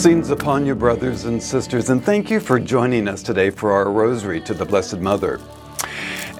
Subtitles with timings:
[0.00, 3.90] Blessings upon you, brothers and sisters, and thank you for joining us today for our
[3.90, 5.38] rosary to the Blessed Mother.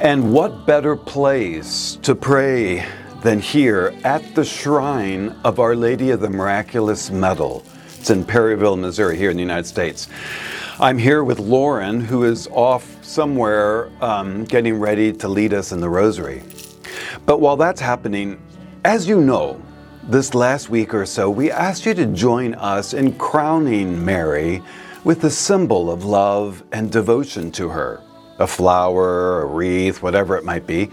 [0.00, 2.86] And what better place to pray
[3.20, 7.62] than here at the shrine of Our Lady of the Miraculous Medal?
[7.98, 10.08] It's in Perryville, Missouri, here in the United States.
[10.78, 15.82] I'm here with Lauren, who is off somewhere um, getting ready to lead us in
[15.82, 16.42] the rosary.
[17.26, 18.40] But while that's happening,
[18.86, 19.60] as you know,
[20.10, 24.60] this last week or so, we asked you to join us in crowning Mary
[25.04, 28.02] with a symbol of love and devotion to her.
[28.40, 30.90] A flower, a wreath, whatever it might be,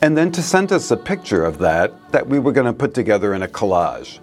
[0.00, 2.94] and then to send us a picture of that that we were going to put
[2.94, 4.20] together in a collage.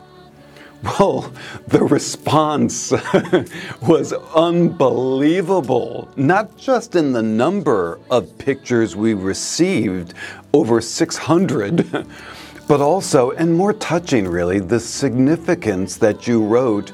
[0.84, 1.34] Well,
[1.68, 2.92] the response
[3.82, 10.14] was unbelievable, not just in the number of pictures we received,
[10.54, 12.06] over 600,
[12.70, 16.94] but also, and more touching really, the significance that you wrote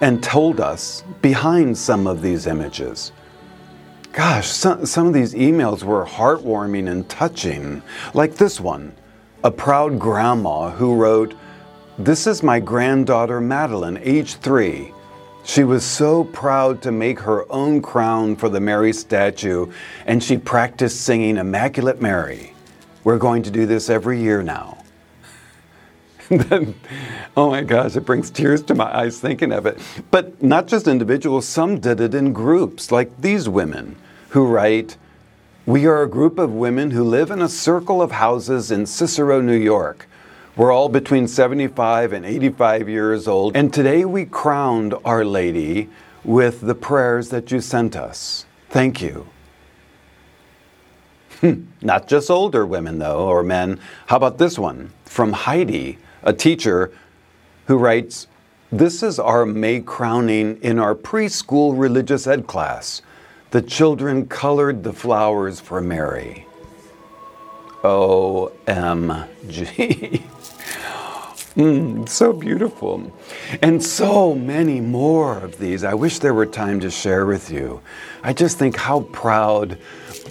[0.00, 3.12] and told us behind some of these images.
[4.14, 7.82] Gosh, some, some of these emails were heartwarming and touching,
[8.14, 8.94] like this one
[9.44, 11.34] a proud grandma who wrote,
[11.98, 14.94] This is my granddaughter Madeline, age three.
[15.44, 19.70] She was so proud to make her own crown for the Mary statue,
[20.06, 22.54] and she practiced singing Immaculate Mary.
[23.04, 24.75] We're going to do this every year now.
[26.30, 26.74] then,
[27.36, 29.78] oh my gosh, it brings tears to my eyes thinking of it.
[30.10, 33.96] But not just individuals, some did it in groups, like these women
[34.30, 34.96] who write,
[35.66, 39.40] We are a group of women who live in a circle of houses in Cicero,
[39.40, 40.08] New York.
[40.56, 45.88] We're all between 75 and 85 years old, and today we crowned Our Lady
[46.24, 48.46] with the prayers that you sent us.
[48.68, 49.28] Thank you.
[51.40, 53.78] Hmm, not just older women, though, or men.
[54.06, 55.98] How about this one from Heidi?
[56.26, 56.92] A teacher
[57.68, 58.26] who writes,
[58.70, 63.00] This is our May crowning in our preschool religious ed class.
[63.52, 66.46] The children colored the flowers for Mary.
[67.82, 68.52] OMG.
[71.56, 73.10] Mm, so beautiful.
[73.62, 75.84] And so many more of these.
[75.84, 77.80] I wish there were time to share with you.
[78.22, 79.78] I just think how proud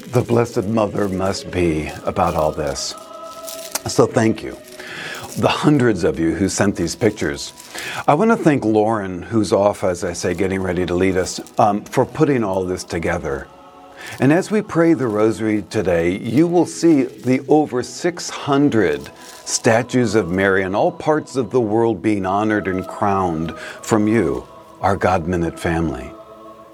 [0.10, 2.94] the Blessed Mother must be about all this.
[3.88, 4.56] So thank you
[5.38, 7.54] the hundreds of you who sent these pictures.
[8.08, 11.42] I want to thank Lauren, who's off, as I say, getting ready to lead us,
[11.60, 13.48] um, for putting all this together.
[14.20, 19.12] And as we pray the rosary today, you will see the over 600
[19.46, 24.48] statues of Mary in all parts of the world being honored and crowned from you,
[24.80, 26.12] our God Minute family.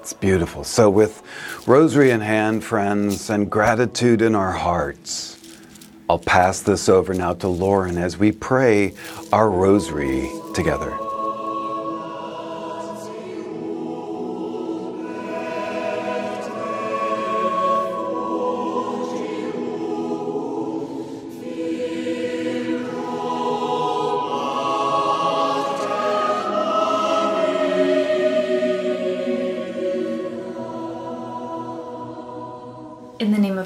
[0.01, 0.63] It's beautiful.
[0.63, 1.21] So, with
[1.67, 5.37] rosary in hand, friends, and gratitude in our hearts,
[6.11, 8.93] I'll pass this over now to Lauren as we pray
[9.31, 10.91] our rosary together.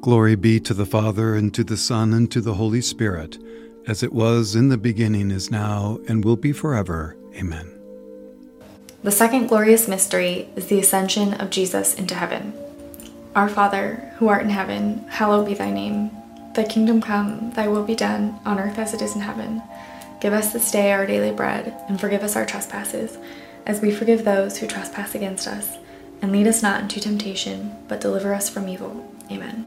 [0.00, 3.36] Glory be to the Father, and to the Son, and to the Holy Spirit,
[3.86, 7.18] as it was in the beginning, is now, and will be forever.
[7.34, 7.70] Amen.
[9.02, 12.54] The second glorious mystery is the ascension of Jesus into heaven.
[13.36, 16.10] Our Father, who art in heaven, hallowed be thy name.
[16.54, 19.62] Thy kingdom come, thy will be done, on earth as it is in heaven.
[20.22, 23.18] Give us this day our daily bread, and forgive us our trespasses,
[23.66, 25.76] as we forgive those who trespass against us.
[26.22, 29.14] And lead us not into temptation, but deliver us from evil.
[29.30, 29.66] Amen.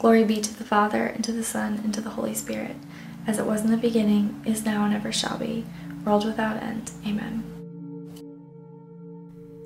[0.00, 2.74] Glory be to the Father, and to the Son, and to the Holy Spirit,
[3.26, 5.62] as it was in the beginning, is now, and ever shall be,
[6.06, 6.90] world without end.
[7.06, 7.44] Amen.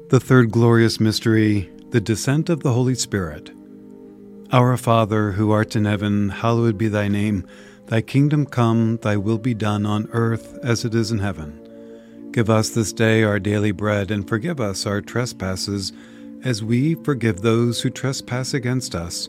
[0.08, 3.52] The third glorious mystery, the descent of the Holy Spirit.
[4.50, 7.46] Our Father, who art in heaven, hallowed be thy name.
[7.86, 11.60] Thy kingdom come, thy will be done on earth as it is in heaven.
[12.32, 15.92] Give us this day our daily bread, and forgive us our trespasses,
[16.42, 19.28] as we forgive those who trespass against us.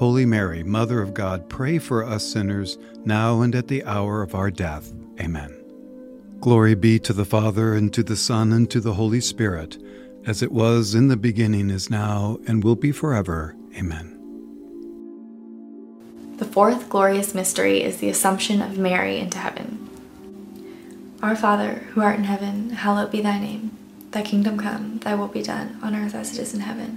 [0.00, 4.34] Holy Mary, Mother of God, pray for us sinners now and at the hour of
[4.34, 4.94] our death.
[5.20, 5.54] Amen.
[6.40, 9.76] Glory be to the Father, and to the Son, and to the Holy Spirit,
[10.24, 13.54] as it was in the beginning, is now, and will be forever.
[13.76, 14.16] Amen.
[16.38, 19.86] The fourth glorious mystery is the Assumption of Mary into heaven.
[21.22, 23.76] Our Father, who art in heaven, hallowed be thy name.
[24.12, 26.96] Thy kingdom come, thy will be done, on earth as it is in heaven.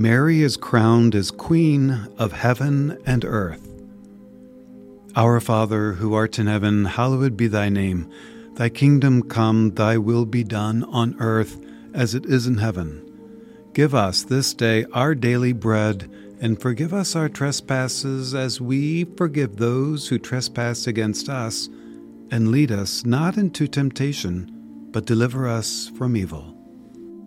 [0.00, 3.70] Mary is crowned as Queen of heaven and earth.
[5.14, 8.10] Our Father, who art in heaven, hallowed be thy name.
[8.54, 13.06] Thy kingdom come, thy will be done on earth as it is in heaven.
[13.74, 19.56] Give us this day our daily bread, and forgive us our trespasses as we forgive
[19.56, 21.68] those who trespass against us.
[22.30, 26.56] And lead us not into temptation, but deliver us from evil.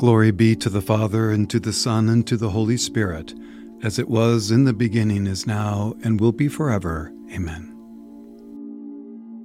[0.00, 3.34] Glory be to the Father, and to the Son, and to the Holy Spirit,
[3.82, 7.12] as it was in the beginning, is now, and will be forever.
[7.34, 7.76] Amen.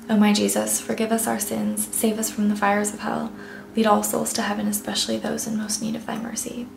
[0.09, 3.33] O my Jesus, forgive us our sins, save us from the fires of hell,
[3.75, 6.67] lead all souls to heaven, especially those in most need of thy mercy.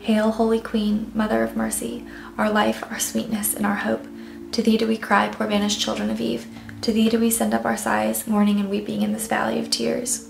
[0.00, 2.04] Hail, Holy Queen, Mother of Mercy,
[2.36, 4.06] our life, our sweetness, and our hope.
[4.52, 6.46] To thee do we cry, poor banished children of Eve.
[6.82, 9.70] To thee do we send up our sighs, mourning and weeping in this valley of
[9.70, 10.29] tears.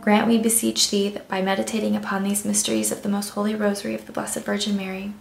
[0.00, 3.94] grant, we beseech thee, that by meditating upon these mysteries of the most holy rosary
[3.94, 5.12] of the Blessed Virgin Mary,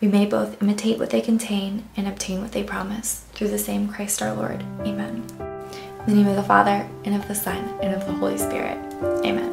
[0.00, 3.24] we may both imitate what they contain and obtain what they promise.
[3.32, 4.62] Through the same Christ our Lord.
[4.80, 5.24] Amen.
[6.06, 8.78] In the name of the Father, and of the Son, and of the Holy Spirit.
[9.24, 9.47] Amen.